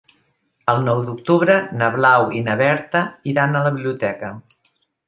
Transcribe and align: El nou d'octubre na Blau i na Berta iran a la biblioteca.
El 0.71 0.79
nou 0.85 1.01
d'octubre 1.09 1.59
na 1.83 1.91
Blau 1.99 2.27
i 2.41 2.43
na 2.49 2.59
Berta 2.65 3.07
iran 3.35 3.55
a 3.61 3.65
la 3.69 3.79
biblioteca. 3.79 4.35